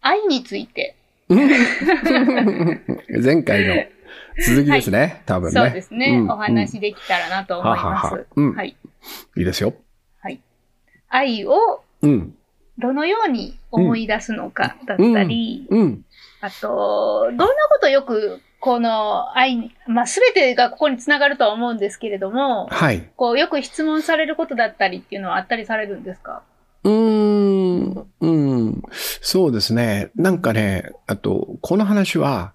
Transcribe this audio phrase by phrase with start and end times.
[0.00, 0.96] 愛について。
[1.28, 1.42] 前
[3.42, 3.74] 回の
[4.44, 5.60] 続きですね、多分ね。
[5.60, 6.18] そうですね。
[6.20, 8.14] うんお話できたらなと思いははます。
[8.14, 8.76] はうんはい。
[9.36, 9.74] いいですよ。
[11.12, 12.34] 愛をうん。
[12.78, 16.04] どのように思い出すのかだったり、うん。
[16.40, 23.10] あと、どんなことよく、この愛に、まあ、すべてがここにつながるとは思うんですけれども、はい。
[23.16, 26.42] こう、よく質問されることだったりっていうのはあったりされるんですか？
[26.84, 28.06] うーん。
[28.20, 28.30] う
[28.70, 28.82] ん。
[29.20, 30.10] そうですね。
[30.14, 32.54] なんかね、あと、この話は、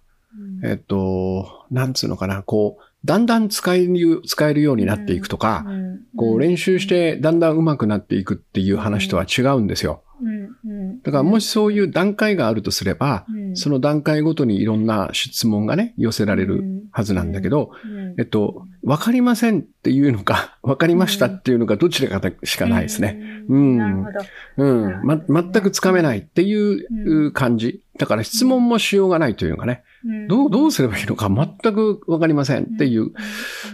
[0.63, 5.99] えっと、なんつうのかな、こう、だんだん使える、使えるようになっていくとか、うん。
[6.17, 10.03] こう練習し、てだんだん上手くなっていくっていう話とは違うんですよ。
[10.21, 10.71] うん。
[10.71, 11.01] うん。
[11.01, 13.55] だからもしそういう段階があるとすれば、うん。
[13.55, 16.63] その段階ごとにいろんな質問がね、寄せられる
[16.95, 23.19] はずなんだけど、うんえっと、わかりませんっていうのか、 わかりましたっていうのか、どちらかしかないですね。。
[23.49, 24.19] うんなるほど。
[24.63, 25.01] うん。
[25.03, 27.83] ま、全くつかめないっていう感じ。
[27.99, 29.83] だから質問もしようがないというのがね、
[30.29, 33.11] どう、どうすればいいのか全くわかりませんっていう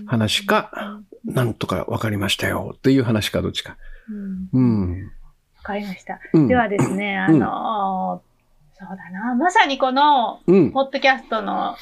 [0.08, 3.77] 話か、なんとかわかりましたよっていう話かどっちか。
[4.09, 5.11] うんわうん。
[5.61, 6.19] かりました。
[6.33, 8.31] うんではですね、あのー
[8.83, 10.72] そうだな、まさにこの、うん。
[10.72, 11.75] ポッドキャストの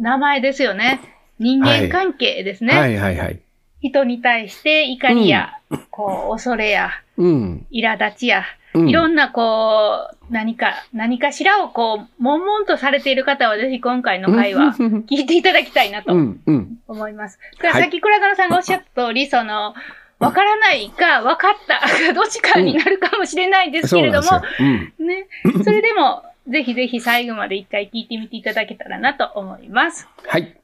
[0.00, 1.00] 名前ですよね。
[1.38, 2.76] 人間関係ですね。
[2.76, 3.40] はいはいはい。
[3.82, 5.58] 人に対して怒りや、
[5.90, 7.66] こう、恐れや、うん。
[7.70, 16.40] 苛立ちや、うんいろんなこう、何か、何かしらをこう、悶々とされている方はぜひ今回の回はうん聞いていただきたいなとうん。
[16.46, 16.78] うん。
[16.86, 17.38] 思います。
[17.56, 19.74] だからはいさっき倉園さんがおっしゃった通り、その、
[20.20, 24.28] わからないか、わかったか、どっちかになるかもしれないですけれども。
[24.60, 25.06] うん。
[25.06, 25.26] ね。
[25.64, 30.08] それでも、ぜひぜひ最後まで一回聞いてみていただけたらなと思います。
[30.26, 30.56] はい。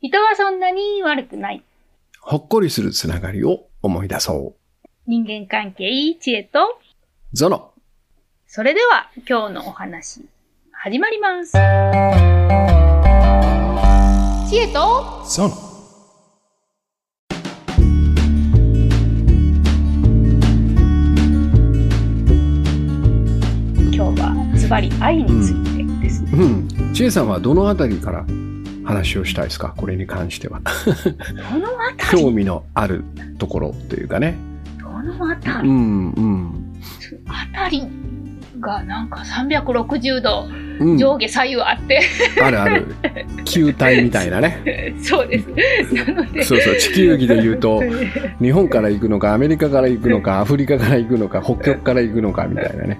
[0.00, 1.62] 人はそんなに悪くない。
[2.20, 4.88] ほっこりするつながりを思い出そう。
[5.06, 6.80] 人間関係、知恵と、
[7.32, 7.72] ゾノ。
[8.46, 10.22] それでは今日のお話、
[10.72, 11.52] 始まります。
[14.50, 15.75] 知恵と、ゾノ。
[24.66, 26.32] ズバリ愛についてですね。
[26.32, 26.44] う
[26.90, 26.92] ん。
[26.92, 28.26] ちえさんはどのあたりから
[28.84, 29.74] 話をしたいですか？
[29.76, 30.60] これに関しては。
[30.60, 33.04] どのあたり、興味のある
[33.38, 34.34] ところというかね。
[34.80, 36.72] どのあたり、うん、うん。
[37.28, 37.84] あたり
[38.58, 40.65] がなんか360度うん、
[40.98, 42.00] 上下左右あって、
[42.42, 42.94] あるある。
[43.44, 44.94] 球体みたいなね。
[45.02, 45.48] そうです。
[45.94, 47.82] なので、そうそう、地球儀で言うと、
[48.40, 52.98] 日本から行くのか、アメリカから行くのか、アフリカから行くのか、北極から行くのか、みたいなね。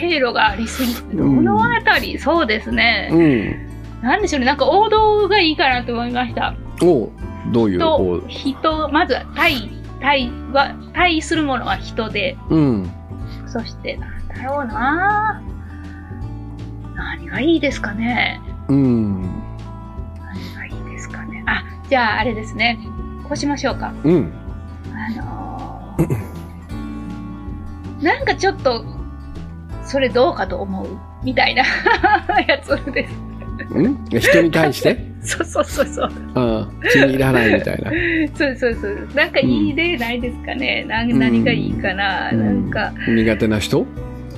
[0.00, 3.08] 経路がありすぎて、どうんのあたり、そうですね。
[3.12, 3.54] うん。
[4.02, 6.54] なんでしょうね、なんか王道がいいかなと思いました。
[6.82, 7.10] を、
[7.52, 9.70] どういう、とこ、人、まずは対、
[10.00, 12.90] 対は、対するものは人で、う、うん。
[13.46, 15.42] そして、なんだろうな
[17.00, 18.40] 何がいいですかね？
[18.68, 19.22] うん。
[20.18, 21.42] 何がいいですかね？
[21.46, 22.78] あ、じゃああれですね。
[23.24, 23.92] こうしましょうか。
[24.04, 24.32] うん。
[24.92, 26.30] あのー
[28.04, 28.82] なんかちょっと、
[29.84, 30.88] それどうかと思う？
[31.24, 31.62] みたいな
[32.48, 33.12] やつです。
[33.78, 34.04] ん？
[34.20, 34.98] 人に対して？
[35.22, 36.10] そうそうそうそう。
[36.34, 37.90] ああ気に入らないみたいな。
[38.34, 39.08] そうそうそう。
[39.14, 40.84] なんかいい例ないですかね？
[40.88, 43.86] な何がいいかな、うんなんか、苦手な人？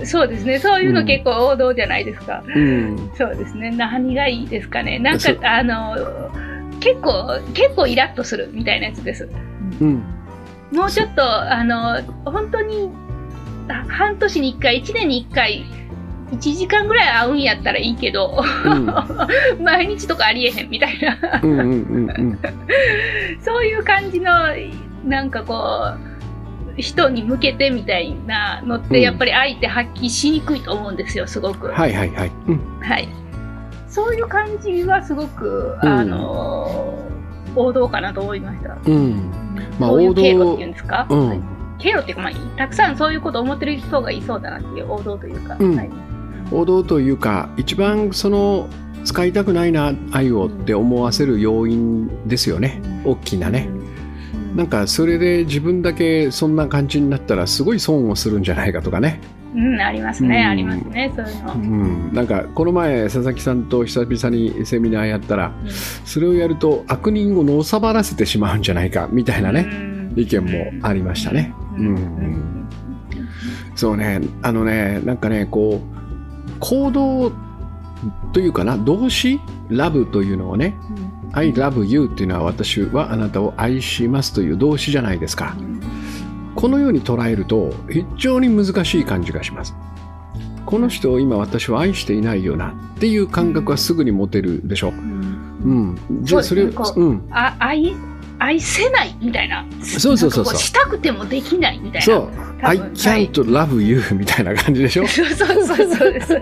[0.05, 0.59] そうですね。
[0.59, 2.43] そういうの結構王道じゃないですか。
[2.47, 3.11] うん。
[3.17, 3.71] そうですね。
[3.71, 4.99] 何がいいですかね。
[4.99, 5.97] なんかあの、
[6.81, 9.29] 結構、結構イラッとするみたいなやつです。
[9.81, 10.03] うん。
[10.73, 12.91] もうちょっと、あの、本当に、
[13.69, 15.65] あ半年に1回、1年に1回、
[16.33, 18.87] 1時間ぐらい会うんやったらいいけど、うん。
[19.63, 22.39] 毎日とかありえへんみたいな、うんうんうんうん。
[23.41, 24.33] そういう感じの、
[25.05, 25.55] なんかこ
[25.95, 26.12] う、
[26.77, 31.69] 人に向けてみたいなのって、うんやっぱり相手発揮しにくいと思うんですよ、すごく。
[31.69, 32.33] はいはいはい。
[32.49, 32.81] うん。
[32.81, 33.09] はい。
[33.88, 36.99] そういう感じはすごく、うんあの、
[37.55, 38.78] 王道かなと思いました。
[38.87, 39.31] うん。
[39.78, 41.41] まあ王道経路っていうんですか、うんはい
[41.78, 45.91] 経路っていうか、まあ、たくさんそういうことを思ってる人がいそうだなっていう王道というか、うんはい
[46.53, 48.69] 王道というか、一番その、
[49.04, 52.80] 使いたくないな、愛をって思わせる要因ですよね。
[53.04, 53.69] 大きなね。
[54.54, 59.21] なんか、それで自分だけそんな感じになったら、すごい損をするんじゃないかとかね。
[59.54, 61.54] うん、ありますね、うんありますね、そういうの。
[61.54, 62.10] うん。
[62.13, 65.53] なんか、この前、佐々木さんと久々にセミナーやったら、
[66.04, 69.66] それをやると悪人をのさばらせてしまうんじゃないか、みたいなね。
[70.16, 71.55] 意見もありましたね。
[71.77, 72.69] うんうん
[73.75, 77.33] そうね、あのね、なんかね、こう、行動
[78.33, 79.41] というかな、動詞、
[79.71, 80.75] ラブというのをね、
[81.33, 85.57] I love you っていうのは私はあなたを愛しますという動詞じゃないですか。
[86.55, 89.75] このように捉えると非常に難しい感じがします。
[90.67, 94.89] この人を今私は愛していないよなっていう感覚はすぐに持てるでしょ。
[94.91, 95.99] うん。
[96.23, 97.29] じゃあそれ、そうですねうん。
[97.31, 97.95] あ愛？
[98.42, 99.65] 愛せないみたいな。
[99.83, 100.54] そうそうそうそう。
[100.56, 102.03] したくてもできないみたいな。
[102.03, 102.30] そう。
[102.62, 105.06] I can't love you みたいな感じでしょ？
[105.09, 105.86] そうそうそうそう。
[105.89, 106.41] そう。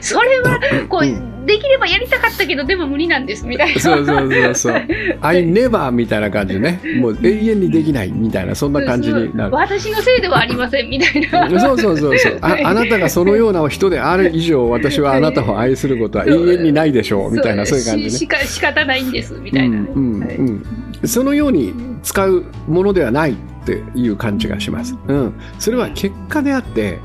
[0.00, 1.34] それはこう、うん。
[1.46, 3.80] できればやりたかったけどでも無理なんですみたいな。
[3.80, 4.82] そうそうそうそう。
[5.20, 6.80] I never みたいな感じね。
[7.00, 9.54] もう永遠にできないみたいな、そんな感じになる。
[9.54, 11.48] 私のせいではありませんみたいな。
[11.60, 12.38] そうそうそうそう。
[12.42, 12.56] あ。
[12.64, 17.32] あなたがそのような人である以上、私はあなたを愛することは永遠にないでしょう。
[17.32, 18.10] みたいな、そういう感じね。
[18.10, 18.18] し。
[18.18, 19.80] しか仕方ないんですみたいな。
[19.80, 20.20] ね、うんうん。
[20.20, 20.36] はい。
[20.36, 20.66] うん、
[21.06, 24.96] そのように使うものではないっていう感じがします。
[25.08, 27.00] うん、それは結果であって、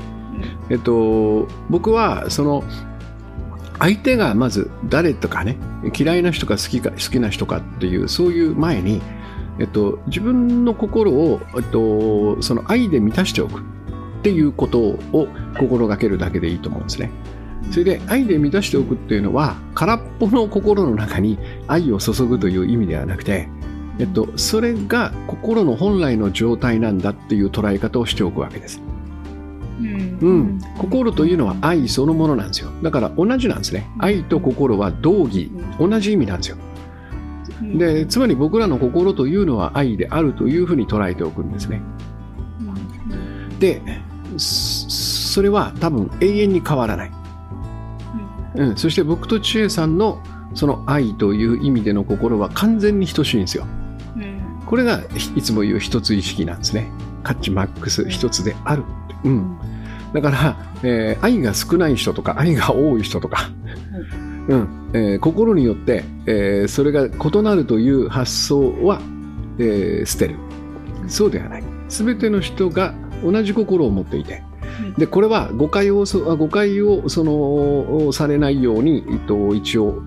[0.68, 2.64] えっと、僕はその
[3.78, 5.56] 相手がまず誰とかね
[5.98, 9.00] 嫌いな人か好きか好きな人かっていうそういう前に、
[9.58, 13.62] えっと、自分の心を、えっと、その愛で満たしておくっ
[14.22, 17.10] ていうことを心がけるだけでいいと思うんですね。
[17.70, 23.48] それで愛で満たしておくっていうのは空っぽの心の中に愛を注ぐという意味ではなくて、
[24.00, 28.80] えっと、それが心の本来の状態なんだっていう捉え方をしておくわけです。
[29.78, 32.70] うんうん、心というのは愛そのものなんですよ。
[32.82, 33.88] だから同じなんですね。
[33.98, 36.56] 愛と心は同義、同じ意味なんですよ。
[37.62, 41.82] うんで、つまり僕らの心というのは愛であるというふうに捉えておくんですね。
[43.58, 43.82] で、
[44.38, 44.90] そ
[45.30, 47.12] それは多分永遠に変わらない。
[48.56, 50.20] うん、そして僕と千恵さんの
[50.54, 53.66] その愛という意味での心は完全に等しいんですよ。
[54.70, 55.02] うんこれが
[55.34, 56.92] いつも言う一つ意識なんですね。
[57.24, 58.84] 価値マックス一つである。
[59.24, 59.58] うん。
[60.14, 63.50] だから、えー愛が少ない人とか愛が多い人とか、
[64.48, 69.00] うんえー心によって、えーそれが異なるという発想は、
[69.58, 70.36] えー捨てる。
[71.08, 71.64] そうではない。
[71.88, 72.94] すべての人が
[73.24, 74.42] 同じ心を持っていて、
[74.98, 80.02] でこれは誤解を誤解をそのされないように、えっと、一応、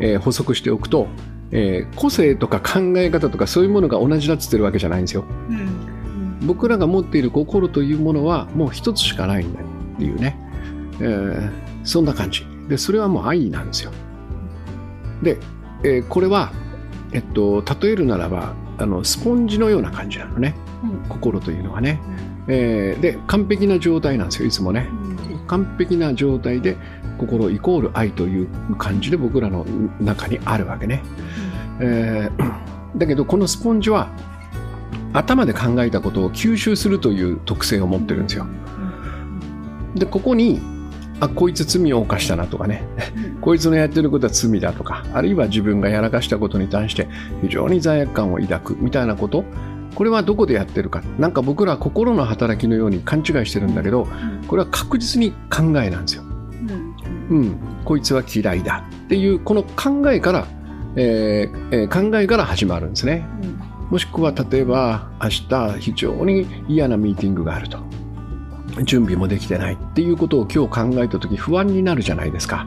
[0.00, 1.08] えー補足しておくと、
[1.52, 5.24] えー個性とか考え方とかそういうものが同じだっつってるわけじゃないんですよ。
[5.50, 6.46] うん。
[6.46, 9.64] 僕らが持っている心というものはもう一つしかないんだっ
[9.98, 10.36] ていうね、
[11.00, 11.50] えー
[11.84, 12.46] そんな感じ。
[12.68, 13.92] でそれはもう愛なんですよ。
[15.22, 15.38] で、
[15.84, 16.52] えーこれは、
[17.12, 20.54] えっと、例えるならばあのスポンジのような感じなのね。
[20.82, 21.08] うん。
[21.08, 22.00] 心というのはね、
[22.48, 24.88] えーで完璧な状態なんですよいつもね。
[25.48, 26.76] 完璧な状態で
[27.26, 29.64] 心イコール愛という感じで僕らの
[30.00, 31.02] 中にあるわけね、
[31.80, 34.10] えーだけどこのスポンジは
[35.12, 38.46] 頭で考えたことを吸収するという特性を持ってるんですよ。
[39.94, 40.60] でここに
[41.20, 42.84] あこいつ罪を犯したなとかね。
[43.40, 47.08] こいつのやってることは罪だとかあるいは自分がやらかしたことに対して
[47.42, 49.44] 非常に罪悪感を抱くみたいなこと。
[49.94, 51.02] これはどこでやってるか。
[51.18, 54.08] なんか僕らは心の働きのように勘違いしてるんだけど
[54.48, 56.24] これは確実に考えなんですよ。
[57.30, 60.46] うん、こいつは嫌いだっていうこの考えから、
[60.96, 63.26] えーえー考えから始まるんですね。
[63.90, 67.78] もしくは例えば明日非常に嫌なミーティングがあると。
[68.84, 72.66] 準備もできてないっていうことを今日考えた時不安になるじゃないですか。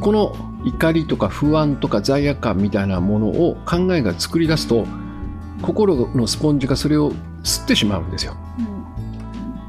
[0.00, 0.34] この
[0.64, 4.86] 怒りとか不安とか罪悪感みたいなものを考えが作り出すと
[5.62, 7.12] 心のスポンジがそれを
[7.42, 8.34] 吸ってしまうんですよ。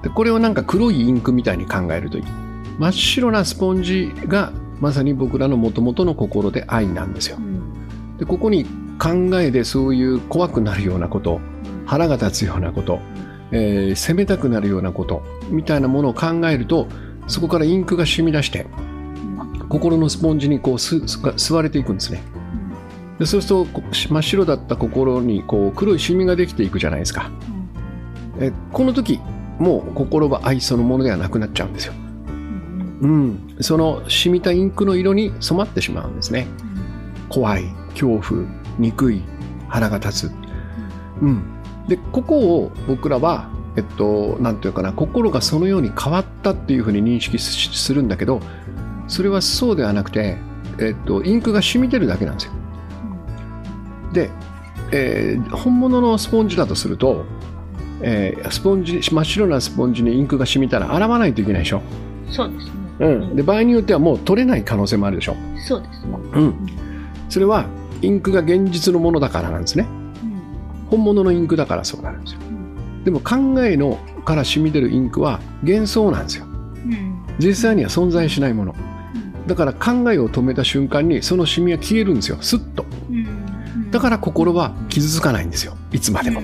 [0.01, 2.24] でこれをなんか黒いインクみたいに考えるといい
[2.80, 7.38] 真っ白なスポンジがまさに僕らの元々の心で愛なんですよ。
[8.17, 8.65] でここに
[9.00, 11.39] 考えでそういう怖くなるようなこと
[11.86, 13.00] 腹が立つようなこと、
[13.51, 16.88] えー責めたくなるようなことみたいなものを考えると
[17.27, 18.65] そこからインクが染み出して
[19.70, 22.22] 心のスポンジにこうすすが吸われていくんですね。
[23.20, 27.32] でそうするとこ真っ白だった心にこう黒いシミができていくじゃないですか。
[28.39, 29.20] えこの時
[29.60, 31.94] もう心は愛そのものではなくなっちゃうんですよ、
[33.05, 36.47] うん、その染みたインクの色に染まってしまうんですね。
[37.29, 38.43] 怖い恐怖
[38.79, 39.21] 憎い
[39.67, 40.31] 腹が立つ、
[41.21, 41.43] うん、
[41.88, 48.41] でここを僕らはえっとなんていうかな心がそのように変わったっていうふうに認識するんだけど
[49.07, 50.38] それはそうではなくて、
[50.79, 52.53] えっと、インクが染みてるだけなんですよ。
[54.13, 54.31] で、
[54.91, 57.25] えー本物のスポンジだとすると、
[58.01, 61.81] えースポンジ真っ白なスポンジにインクが染みたら洗わないといけないでしょ、
[62.29, 62.85] そうですね。
[62.99, 66.17] うん、で場合によってはもう取れない可能性もあるでしょ、そうですね。
[66.33, 66.53] うん、
[67.29, 67.65] それは
[68.01, 69.85] インクが現実のものだからなんですね。
[70.89, 72.39] 本物のインクだからそうなるんですよ。
[73.03, 76.45] でも考えのから染み出るインクは幻想なんですよ。
[77.39, 78.75] 実際には存在しないもの。
[79.47, 82.37] だから考えを止めた瞬間にそのシミは消えるんですよ。
[82.41, 82.85] スッと。
[83.91, 85.75] だから心は傷つかないんですよ。
[85.91, 86.41] いつまでも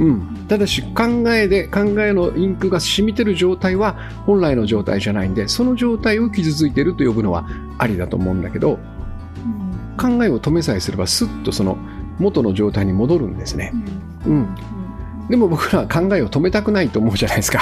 [0.00, 7.46] うん、ただし考えで考えのインクが染みてる状態は本来の状態じゃないんでその状態を傷ついてると呼ぶのは
[7.78, 8.78] ありだと思うんだけど
[9.98, 11.76] 考えを止めさえすればスッとその
[12.18, 13.72] 元の状態に戻るんですね、
[14.26, 14.54] うん、
[15.28, 17.60] でも僕らは考えを止めたくないと思うじゃないですか。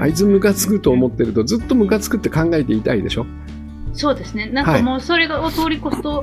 [0.00, 3.26] あいつムカつくと思ってるとずっとムカつくって考えていたいでしょ。
[3.94, 4.46] そうですね。
[4.50, 6.22] なんかもうそれを通り越すと、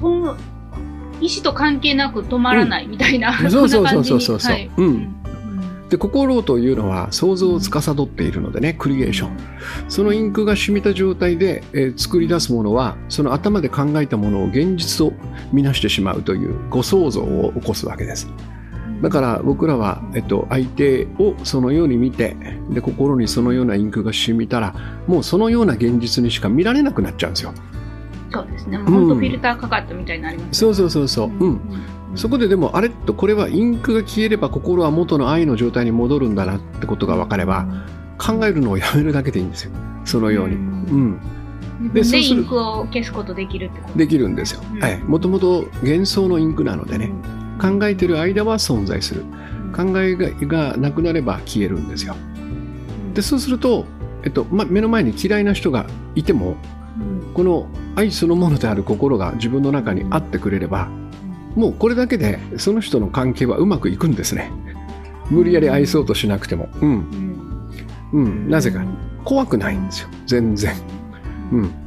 [0.00, 0.36] と
[1.22, 4.40] 意思と関係なく止まらないみたいな、そうそうそうそうそう。
[4.40, 4.70] そう、はい。
[4.76, 4.86] うん。
[4.86, 5.22] うん。
[5.88, 9.36] で心というのは想像を司っているのでねクリエーション。
[9.90, 15.12] そのインクが染みた状態で、えー作り出すものはその頭で考えたものを現実と
[15.52, 18.26] みなしてしまうという誤想像を起こすわけです。
[19.02, 22.36] だから僕らは、えっと、相手をそのように見て
[22.70, 24.74] で心にそのようなインクが染みたら
[25.06, 27.52] もうそのような現実にしか見られなくなっちゃうんですよ
[28.32, 28.78] そうですね。
[28.78, 30.60] もう本当フィルターかかったみたいになります。
[30.60, 31.28] そうそうそうそう。
[31.28, 31.60] うん。
[32.14, 37.66] そこででもあれとこれはインクが消えれば心は元の愛の状態に戻るんだなってことが分かれば
[38.18, 39.72] 考えるのをやめるだけでいいんですよ。
[40.04, 41.20] そのように、ううん。
[41.80, 43.98] ん、ででそインクを消すことできるってこと。
[43.98, 44.62] できるんですよ。
[44.74, 44.80] うん。
[44.80, 44.98] はい。
[44.98, 47.12] もともと幻想のインクなのでね。
[47.60, 49.24] 考えてる間は存在する。
[49.72, 51.88] 考えががなくなれば消えるん。
[51.88, 52.14] ですよ
[53.14, 53.86] でそうすると、
[54.22, 56.56] えっとま、目の前に嫌いな人がいても
[57.34, 60.88] この愛そのものである心が自分の中にあってくれれば
[61.56, 64.50] もうこれだけでその人の関係はうまくいくんですね。
[65.30, 66.68] 無理やり愛そうとしなくても。
[66.80, 67.70] うん。
[68.12, 68.50] うん。
[68.50, 68.84] なぜか。
[69.24, 70.08] 怖くないんですよ。
[70.26, 70.74] 全然。
[71.52, 71.82] うん。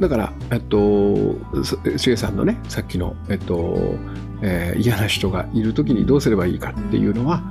[0.00, 3.96] だからえっとししげさんのねさっきのえっと、
[4.42, 7.42] えー嫌な人がいる時にどうすればいいかっていうのは、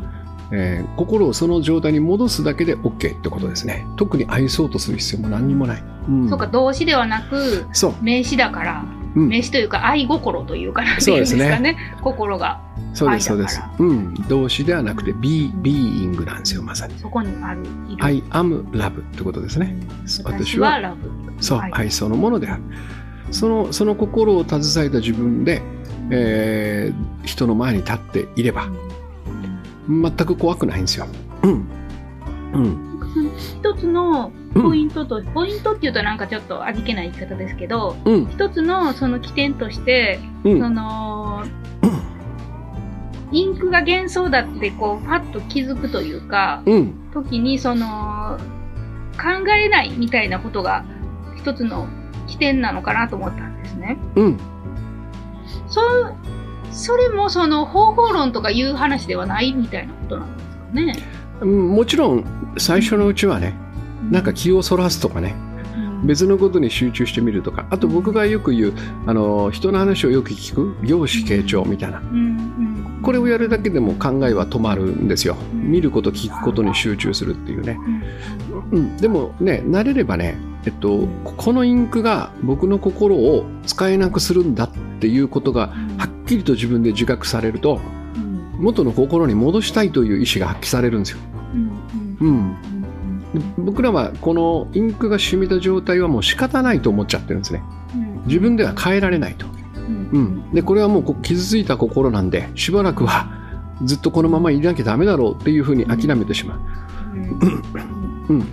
[0.51, 3.85] えー心をその状態に戻すだけで OK ってことですね。
[3.97, 6.29] 特に愛そうとする必要も何にもない、うん。
[6.29, 7.93] そうか動詞ではなくそう。
[8.01, 8.85] 名詞だから
[9.15, 9.27] うん。
[9.29, 11.49] 名詞というか愛心というかなんていそううんでですすね。
[11.49, 12.61] か ね心が
[12.93, 13.61] そうですそうです。
[13.79, 16.93] うん、動詞ではなくて be being なんですよまさに。
[16.99, 17.61] そこにある
[17.99, 19.75] I am love ってことですね。
[20.05, 21.09] 私私ははラブ。
[21.43, 21.71] そう、はい。
[21.73, 22.63] 愛そのものである。
[23.31, 25.61] そのその心を携えた自分で、
[26.11, 28.67] えー人の前に立っていれば
[29.87, 31.07] 全く怖くないんですよ。
[31.43, 31.67] うん。
[32.53, 32.93] うん。
[33.61, 38.27] 一つのうんポイントと、ポイントっていうとなんかちょっと味気ない言い方ですけどうん。
[38.27, 40.59] 一つのその起点として、うん。
[40.59, 41.43] その
[43.31, 47.09] インクが幻想だってこうパッと気づくというかうん。
[47.11, 48.37] 時にその
[49.17, 50.85] 考えないみたいなことが
[51.35, 51.87] 一つの
[52.27, 53.97] 起点なのかなと思ったんですね。
[54.15, 54.39] うん。
[55.67, 56.15] そう
[56.73, 60.95] それもその方法論とかいう話ではないみたいなことなんですかね。
[61.41, 62.25] うんもちろん
[62.57, 63.53] 最初のうちはね、
[64.11, 65.35] なんか気をそらすとかね、
[65.75, 68.73] うん別のことに集中してみるとか、あと僕がよく言う、
[69.05, 71.99] あの、人の話をよく聞く、行使傾聴みたいな。
[71.99, 75.35] うんうんこれをやるだけでも考えは止まるんですよ。
[75.53, 77.77] うん見ること、聞くことに集中するっていうね。
[77.79, 78.03] うん
[78.71, 87.79] うん、でもね、慣れればね、えっと、このインクが僕の心を使えなくするんだっていうことがはっきりと自分で自覚されると、
[88.15, 91.17] うん元の心に戻したいという意思が発揮されるんですよ。
[91.53, 92.57] うんうん
[93.57, 93.65] うん。
[93.65, 97.61] 僕らはこのインクが染みた状態はもう仕方ないと思っちゃってるんですね。
[97.95, 99.45] うん自分では変えられないと。
[99.75, 100.53] うんうん。
[100.53, 103.27] で、これはもうこ傷ついた心なんで、しばらくは
[103.83, 106.59] ずっとこのままいなきゃダメだろうっていうふうに諦めてしまう。
[108.29, 108.45] うん。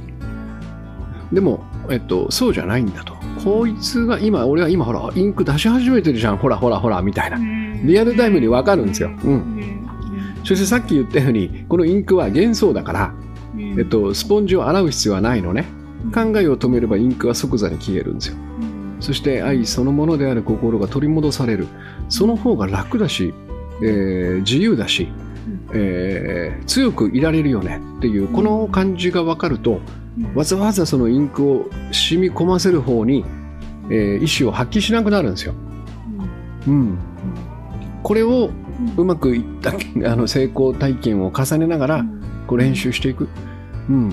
[1.33, 3.15] でも、えっと、そうじゃないんだと。
[3.45, 6.37] こいつが今、俺は今ほら、インク出し始めてるじゃん。
[6.37, 7.39] ほらほらほら、みたいな。
[7.85, 9.11] リアルタイムにわかるんですよ。
[9.25, 9.29] う。
[9.29, 9.89] うんん
[10.45, 13.15] そしてさっき言ったように、このインクは幻想だから、
[13.55, 15.67] うんえっと、スポンジを洗う必要はないのね。
[16.15, 18.37] 考えを止めればインクは即座に消えるんですよ。
[19.01, 21.67] そして愛そのものである心が取り戻される。
[22.09, 23.35] その方が楽だし、
[23.83, 25.09] えー自由だし、
[25.75, 29.81] えー強くいられるよねっていう、この感じが分かると、
[30.35, 33.25] わざわざそのインクを染み込ませる方に、
[33.91, 35.55] えー意思を発揮しなくなるんですよ。
[36.67, 36.99] うん。
[38.03, 38.51] これを
[38.97, 39.71] うまくいった
[40.11, 42.05] あの成功体験を重ねながら、
[42.47, 43.29] こう練習していく。
[43.89, 44.13] うん。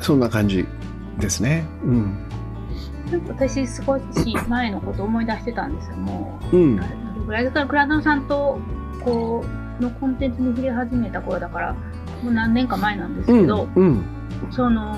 [0.00, 0.66] そんな感じ
[1.18, 1.64] ですね。
[1.84, 2.14] うん。
[3.10, 5.96] なんか私少し前のこと思い出してたんですよ。
[5.96, 6.82] もうんう、ど。
[6.82, 8.58] れぐらいだから、クラウドさんと、
[9.04, 9.44] こ
[9.78, 11.72] う、のコンテンツに触れ始めた頃だから、
[12.22, 13.68] もう何年か前なんですうんけど、。
[13.74, 14.02] うん。
[14.50, 14.96] その、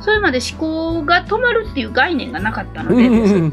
[0.00, 3.52] それまで思考が止まるっていう概念がなかったのうで、ですん。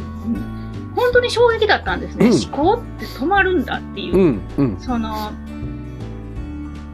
[1.03, 2.27] 本当に衝撃だったんですね。
[2.27, 4.15] うん思考って止まるんだっていう。
[4.17, 4.41] うん。
[4.57, 4.79] うん。
[4.79, 5.31] その、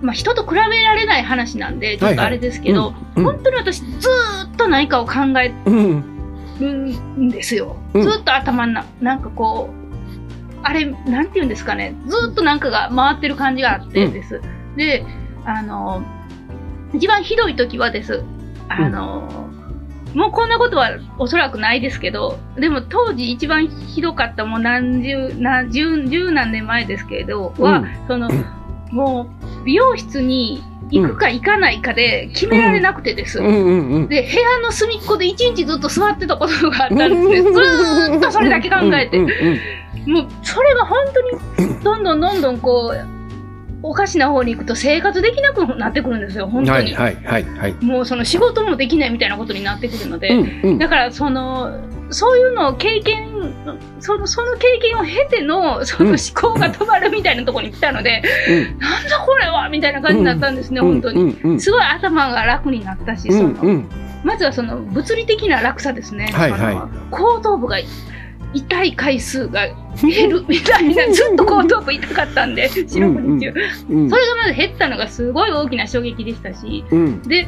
[0.01, 5.13] まあ、人と比べられない話なんで、ちょっとあれですけど、うん本当に私ずーっと何かを考
[5.43, 6.03] えうん。
[6.59, 6.67] る
[7.21, 7.75] んですよ。
[7.93, 9.69] うんずーっと頭の中、なんかこ
[10.63, 14.41] あれ、なんて言うんですかね、ずっとなんかが回ってる感じがあってです。
[14.75, 15.05] で、
[15.45, 16.03] あの、
[16.93, 18.23] 一番ひどい時はです。
[18.67, 19.49] あの、
[20.13, 27.87] もうこんなことはおそらくないですけど、でも当時一番ひどかったもう何十、何十、十何年前ですけれど、は、うん。
[28.07, 28.29] その、
[28.91, 29.29] も
[29.61, 33.37] う美容室に行くか行かないかで決められなくてです。
[33.37, 34.07] で、部屋
[34.61, 36.97] の隅っこで一日ずっと座ってたことがあったん
[37.29, 37.51] ですね。
[37.51, 39.19] ずーっとそれだけ考えて。
[40.07, 40.97] もう、それが本
[41.57, 43.18] 当に、どんどんどんどんこう、
[43.81, 46.93] おかしな方に行くと生活できなくなってくるんですよ、本当に。
[46.93, 47.73] はいはいはいはい。
[47.83, 50.77] もうその仕事もできないみたいなことになってくるので、うんうん。
[50.77, 53.29] だからその、そういうのを経験、
[53.99, 61.21] そのその経験を経てのその思考が止まるみたいなところに来たので、うんなんだこれはみたいな感じになったんですね、本当に。
[61.21, 63.89] うんうんうんすごい頭が楽になったし、うそのんうん。
[64.23, 66.29] まずはその物理的な楽さですね。
[66.33, 67.77] はいはい後頭部が
[68.53, 69.67] 痛い回数が
[70.01, 73.53] 減る みたいな、 ずっと後頭部痛かったんで、四六時中。
[73.89, 77.47] うんそれがまず減ったのがすごい大きな衝撃でしたし、うんで、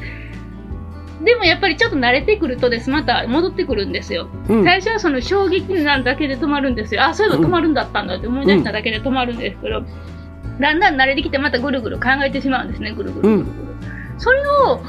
[1.23, 4.27] でもやっぱりちょっと慣れてくるとです、また戻ってくるんですよ。
[4.49, 7.03] うん最初はその衝撃なんだけで止まるんですよ。
[7.03, 9.83] あ、そういえば止まるんだったんだって思い出しただけで止まるんですけど、
[10.59, 13.47] だんだん慣れてきてまたぐるぐる考えてしまうんですね、ぐるぐるぐるぐる。
[14.17, 14.81] それを、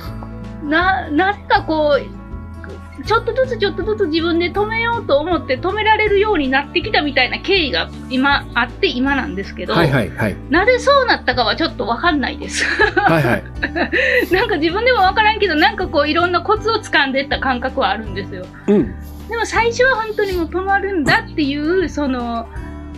[0.69, 2.22] な、なぜかこう、
[3.03, 10.37] ちょっとずつちょっとずつ自分で止めようと思って止められるようになってきたみたいな経緯が今あって今なんですけど、はいはいはい。
[10.51, 12.65] なぜそうなったかはちょっとわかんないです。
[12.65, 13.45] はいはい。
[14.33, 18.47] なんか自分でもわからんけど、なんかこういろんなコツを掴んでった感覚はあるんですよ。
[18.69, 18.95] うん。
[19.29, 22.49] でも最初は本当にもう止まるんだっていう、その、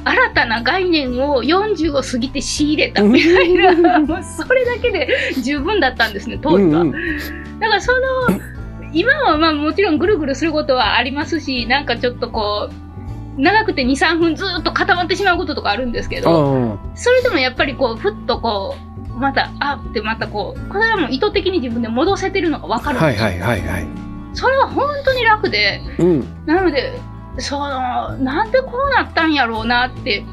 [0.04, 5.08] 新たな概念を40を過ぎて仕入れたみたいな、もうそれだけで
[5.42, 6.82] 十分だったんですね、当時は。
[6.82, 8.53] うんうんだからその、
[8.94, 18.76] 今はまあもちろんぐるぐるすることはありますし、なんかちょっとこう、長くて2、3分ずっと固まってしまうこととかあるんですけど、あそれでもやっぱりこう、ふっとこ
[19.10, 22.92] う、また、あってまたこう、これはもう意図的に自分で戻せてるのがわかあ。
[22.92, 22.98] る。
[22.98, 23.86] はいはいはいはい。
[24.32, 26.46] それは本当に楽で、うん。
[26.46, 26.98] なので、
[27.38, 30.24] その、なんでこうなったんやろうなって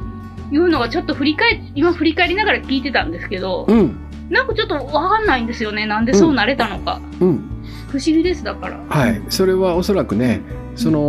[0.51, 3.97] いうのがちょっと振り返今振り返りながら聞いてたんですけど、うん。
[4.29, 5.85] なんかちょっとわかんないんですよね。
[5.85, 7.01] なんでそうなれたのか。
[7.19, 7.60] うん。
[7.91, 8.79] 不思議です、だから。
[8.87, 9.21] はい。
[9.29, 10.41] それはおそらくね、
[10.75, 10.99] その、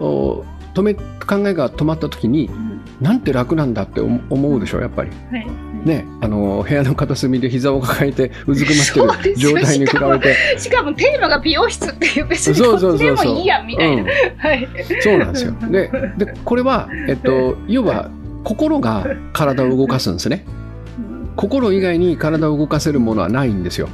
[0.00, 5.10] お止め、考えが止まった時に、うんなんて楽なんだって思思うでしょ、やっぱり。
[5.30, 5.46] はい。
[5.84, 10.58] ね、あの、部屋の片隅で膝を抱えてうずくまってる状態に比べて。
[10.58, 13.34] しかもテーマが美容室っていう別にそうこっちでそうそうそう。
[13.34, 14.04] もいいやんみたいな。
[15.00, 15.54] そうなんですよ。
[15.70, 18.10] で、でこれは、えっと、要は、
[18.44, 20.46] 心が体を動かすんですね。
[21.36, 23.88] 心以外に体を動かせるものはないんですよ。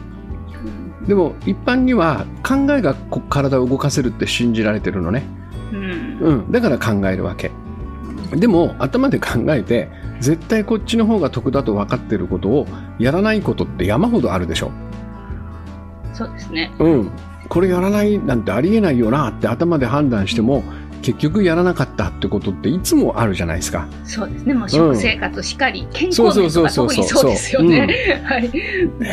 [1.06, 5.24] でも、一般には考えがこ体を動かせるって信じられてるのね。
[5.72, 6.18] うん。
[6.20, 6.52] うん。
[6.52, 7.50] だから考えるわけ。
[8.32, 9.88] でも、頭で考えて、
[10.20, 12.66] 絶対こっちの方が得だと分かってることを
[12.98, 14.70] やらないことって山ほどあるでしょ。
[16.12, 16.70] そうですね。
[16.78, 17.10] うん。
[17.48, 20.62] これやらないなんてありえないよなって頭で判断しても、
[21.02, 23.88] 結局やらなかったってことっていつもあるじゃないですか。
[24.04, 24.54] そうですね。
[24.54, 27.86] もう食生活しかり、健康面とか特にそうですよね。
[28.24, 28.50] はい。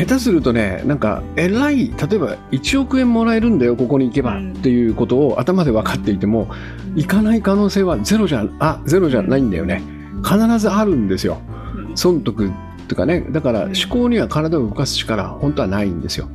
[0.05, 6.49] 下手するとね、なんか、えらい、例えば1億円もらえるんだよ、ここに行けばうんっていうことを頭で分かっていても、
[6.95, 9.81] 行かない可能性はゼロじゃ、あ、ゼロじゃないんだよね。
[10.23, 11.39] 必ずあるんですよ。
[11.75, 12.51] うん損得
[12.87, 13.25] とかね。
[13.31, 16.29] だからうん思考には体を動かす力、本当はないんですよ。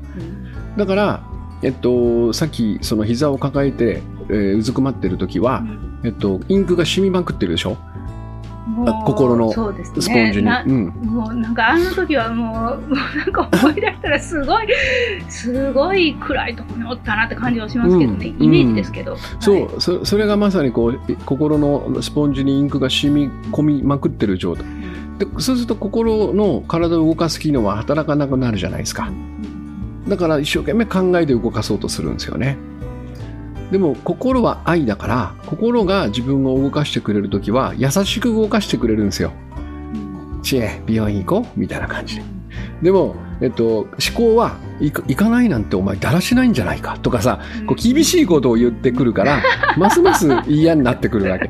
[0.76, 1.22] だから、
[1.62, 5.64] えっと、さっきその膝を抱えて、えーうずくまってる時は、
[6.04, 7.76] えっと、インクが染みまくってるでしょ？
[9.04, 10.44] 心のスポンジに。
[10.44, 10.87] なうん。
[10.87, 14.66] もうなんかあの時はもう、もうなんか思い出したらすごい、
[15.28, 19.16] すごい暗いところにおったなって感じはしますけどね、うんイメージですけど。
[19.40, 19.68] そう、はい。
[19.78, 24.64] そそれがまさにこう心のスポンジにインクが染み込みまくってる状態。
[25.18, 29.11] でそうすると心の体を動かす機能は働かなくなるじゃないですか。
[30.08, 32.58] だから一生懸命考えて動かそうとするんですよね
[33.72, 39.32] でも心は愛だから心が自分を動かしてくれる時は優しく動かしてくれるんですよ
[40.42, 42.22] 知恵美容院行こうみたいな感じで
[42.82, 49.40] でも、えっと、思考は行かないなんてお前だらしないんじゃないかとかさこう厳しいことを言ってくるから、
[49.78, 51.48] ますます嫌になってくるわけ。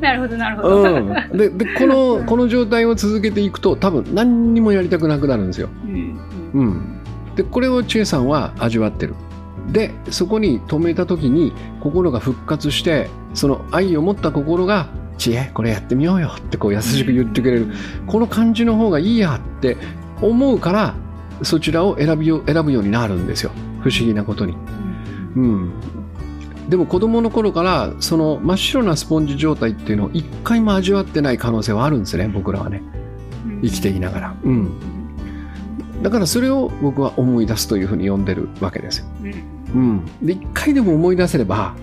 [0.00, 0.82] なるほど、なるほど。
[0.82, 5.70] うん、ででこのこの状態を続けていくと多分何にもやりたくなくなるんですよ。
[5.84, 6.18] うん
[6.52, 6.82] うん、
[7.36, 9.14] でこれを千恵さんは味わってる。
[9.72, 17.68] でそこに止めた時に心が復活してその愛を持った心が「知恵これやってみようよ」ってこう優しく言ってくれる、
[18.06, 19.76] この感じの方がいいやって
[20.20, 20.94] 思うから
[21.42, 23.50] そちらを選びよ選ぶようになるんですよ。
[23.80, 24.56] 不思議なことに。
[25.36, 25.72] うん、
[26.68, 32.82] でも子供の頃からその真っ白なスポンジ状態っていうのを一回も味わってない可能性はあるんですね僕らはね。
[33.62, 34.70] 生きていながら、うん、
[36.02, 39.06] だからそれを僕は思い出すというふうに呼んでるわけですよ、
[39.74, 41.74] うん、で一回でも思い出せれば、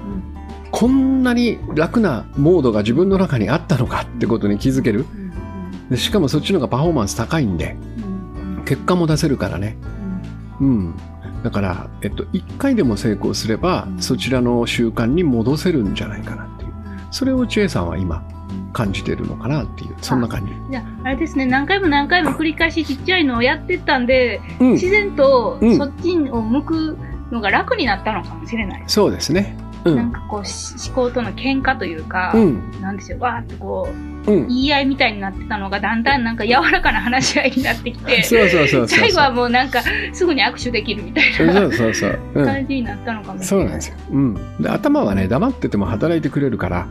[0.72, 5.06] こんなに楽なモードが自分の中にあったのかってことに気づける。
[5.90, 7.76] でしかもそっちの方がパフォーマンス高いんで
[8.66, 9.78] 結果も出せるからね。
[10.62, 10.96] うん。
[11.44, 16.72] だから、えっと、1回でも成功すれば、そちらの習慣に戻せるんじゃないかなっていう。
[17.10, 18.24] それを千恵さんは今、
[18.74, 20.54] 感じてるのかなっていう、そんな感じ。
[20.72, 26.98] じゃあ、れですね、何回も何回も繰り返しちっちゃいのをやってったんで、うん、自然とそっちを向く
[27.32, 28.84] のが楽になったのかもしれない。
[28.88, 29.56] そうですね。
[29.84, 33.90] うん、なんかこう思考との喧嘩というか、うん、なんでしょうわーってこ
[34.28, 39.82] う、うん、言い合いみたいになってたのがだんだんなんか柔らかな話し合いになってきて そうそうそう最後はもうなんか
[40.14, 41.54] すぐに握手できるみたいな。
[41.54, 43.48] そうそうそうそう、感じになったのかもしれない。
[43.48, 46.88] そうなんですよ、うん、で頭はね黙ってても働いてくれるから、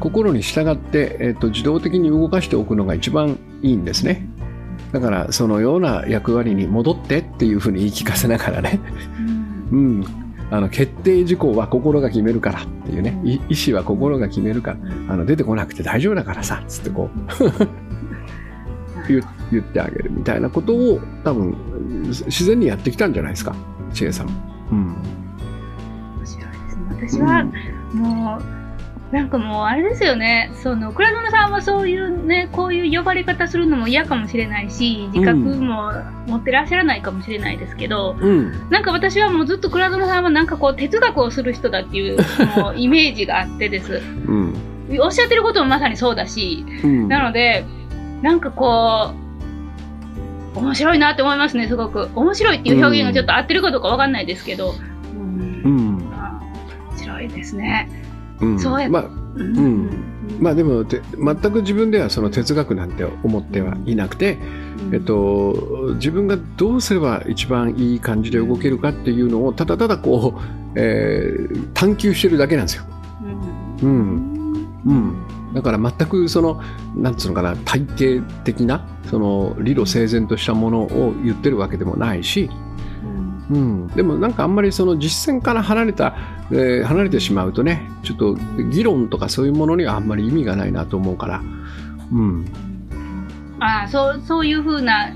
[0.00, 4.26] 心に従って、えーと、自動的に動かしておくのが一番いいんですね。
[4.92, 8.80] だからそのような役割に戻ってっていうふうに言い聞かせながらね、
[9.72, 10.04] うん、
[10.50, 17.66] あの決定事項は心が決めるからっていうね、意思は心が決めるから、あの出てこなくて大丈夫だからさ、つってこう。
[19.52, 21.54] 言ってあげるみたいなことを多分
[22.08, 23.54] 自然にやってきたんじゃないですか、
[23.92, 24.26] 千恵さん。
[24.26, 24.32] も。
[24.72, 24.96] うん、
[26.16, 26.42] 面白
[26.96, 27.18] いです。
[27.18, 27.22] ね。
[27.22, 27.44] 私は
[27.94, 28.42] もう、
[29.12, 35.92] なんかもうあれですよね、その倉園さんはそういうね、こういう呼ばれ方するのも嫌かもしれないし、自覚も
[36.26, 42.18] 持ってらっしゃらないかもしれないですけど、うん、なんか私はもうずっと倉園さんはなんかこう哲学をする人だっていう
[42.56, 44.02] もうイメージがあってです。
[44.26, 44.54] うん、
[45.00, 47.64] おっしゃってることもまさにそうだし、うん、なので、
[48.22, 49.12] なんかこ
[50.54, 52.08] う、面白いなって思いますね、すごく。
[52.16, 54.74] 面白いっていう表現がちょっと合ってるかどうかわかんないですけど、
[55.14, 57.88] うん、うん、面白いですね。
[58.40, 58.88] うん、そうや。
[58.88, 59.04] まあ、
[59.36, 59.90] うん、
[60.40, 64.38] まあでも全く自分ではその哲学なんて思ってはいなくて、
[64.92, 72.84] えっと、自分がどうすれば一番いい感じで動けるかっていうのをただただこう、えー、探求してるだけなんですよ。
[73.82, 76.62] うん、うん、だから全くその
[76.94, 82.50] なんつうのかな体系的なその理路整然としたものを言ってるわけでもないし、
[83.50, 86.16] うん、でもなんかあんまりその実践から離れた、
[86.50, 88.34] えー、離れてしまうとねちょっと
[88.70, 91.42] 議論とかそういうものにはあんまり意味がないなと思うから、
[92.12, 92.46] うん、
[93.60, 95.14] ああそうそういうふうな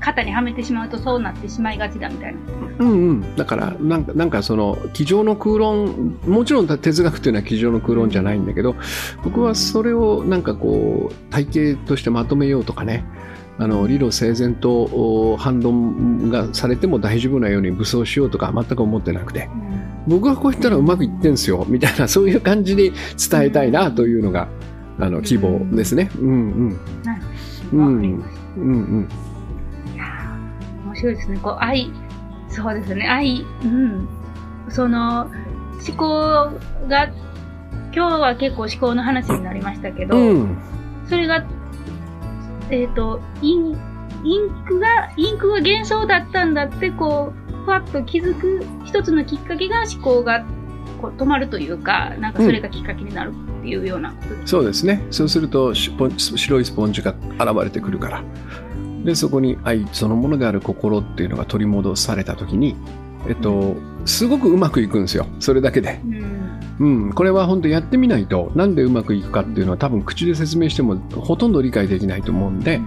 [0.00, 2.40] 型にはめてしまうとそうなってしまいがちだみたいな。
[2.78, 8.76] うんうん、だからなんかなんかその机上の空論もちろん哲学っていうのは机上の空論じゃないんだけど
[9.24, 13.04] 僕はそれをなんかこう体系としてまとめようとかね
[13.60, 19.50] あの理路整然と反論がされても大丈夫なように武装しようとか全く思ってなくて、
[20.06, 22.92] 僕はこう言ったらうまくいってんすよみたいなそういう感じに
[23.30, 24.48] 伝えたいなというのが
[25.00, 26.10] あの希望ですね。
[26.18, 26.34] うんう
[26.68, 26.80] ん。
[27.72, 28.24] うん。
[28.56, 28.64] うんう
[29.00, 29.08] ん。
[30.86, 31.38] 面白いですね。
[31.42, 31.90] こう愛
[32.48, 33.06] そうですね。
[33.06, 34.08] 愛うん。
[34.68, 35.30] その
[35.86, 36.52] 思考
[36.88, 37.08] が
[37.94, 40.58] 今日は結構思考の話になりましたけど、うん、
[41.08, 41.44] それが
[42.70, 43.76] えっ、ー、と、イン、
[44.24, 50.44] インクが、インクが幻想だったんだって、こう、ふわっと気づく一つのきっかけが思考が
[51.00, 55.06] こう止まるというか、なんかそれがきっかけになるっていうようなことです、うん、そうですね。
[55.10, 58.24] そうすると白いスポンジが現れてくるから。
[59.04, 62.76] で、そこに愛そのものである心っていうのが取り戻されたときに、
[63.28, 63.76] えっと、
[64.06, 65.26] すごくうまくいくんですよ。
[65.40, 66.00] それだけで。
[66.04, 66.37] うん
[66.80, 72.80] うん、これは本当やってみないとなんでうまくいくかっていうのは多分口で説明してもほとんど理解できないと思うんで、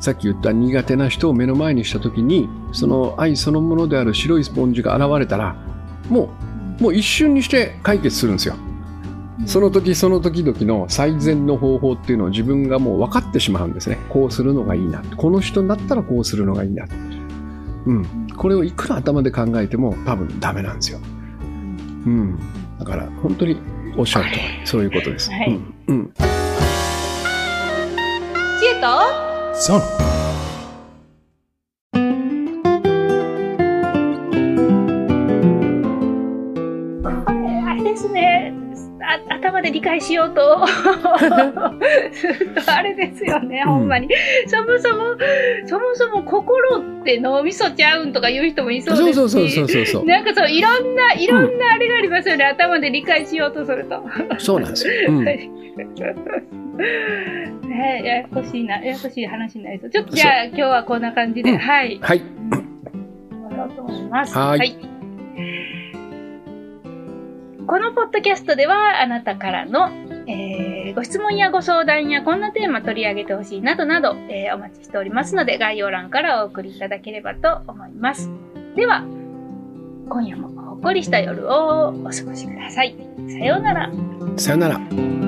[0.00, 5.56] さっき言った苦手な人を目の前にした時にその愛そのものである白いスポンジが現れたら
[6.08, 6.30] も
[6.80, 8.56] うもう一瞬にして解決するんですよ。
[9.46, 13.98] その時その時々の最善の方法っていうのを自分がもう分かってしまうんですね。
[14.08, 15.02] こうするのがいいな。
[15.16, 16.86] この人だったらこうするのがいいな。
[17.86, 18.28] うん。
[18.36, 20.98] これをいくら頭で考えても多分ダメなんですよ。
[22.06, 22.38] うん。
[22.78, 23.56] だから本当に
[23.96, 25.30] おっしゃるとり、そういうことです。
[25.30, 25.48] はい。
[25.48, 25.74] うん。
[25.88, 26.12] うん、
[28.60, 30.05] 知恵とソ
[39.46, 40.64] 頭で理解しようと
[42.66, 44.08] あれですよね、ほんまに。
[44.46, 45.16] そもそも、
[45.66, 54.02] そもそも心って脳みそちゃうんとか言う人もいそうですし、そうそうそうそうなんかそう、いろんな、いろんなあれがありますよね、うん、頭で理解しようとすると。
[54.38, 54.94] そうなんですよ。
[55.08, 55.50] うん、 ね
[58.04, 59.90] ややこしいな、ややこしい話になりそう。
[59.90, 61.98] ちょっとじゃあ今日はこんな感じで、はい。
[62.00, 62.20] はい。
[62.20, 64.36] 終わろうと思います。
[64.36, 64.58] はい。
[64.58, 64.95] はい
[67.66, 69.90] このポッドキャストではあなたからの、
[70.28, 78.30] えー、ご質問やご相談やこんなテーマ取り上げてほしいなどなど、えー、お待ちしておりますので概要欄からお送りいただければと思います。
[78.76, 79.04] では、
[80.08, 82.96] 今夜もほっこりした夜をお過ごしください。
[83.28, 83.90] さようなら。
[84.36, 85.25] さようなら。